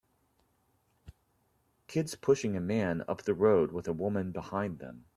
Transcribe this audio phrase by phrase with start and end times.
[1.85, 5.05] Kids pushing a man up the road with a woman behind them.